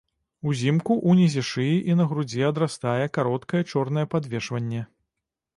Узімку 0.51 0.95
ўнізе 1.11 1.43
шыі 1.49 1.75
і 1.91 1.97
на 2.01 2.09
грудзі 2.13 2.41
адрастае 2.49 3.05
кароткае 3.19 3.63
чорнае 3.73 4.05
падвешванне. 4.15 4.81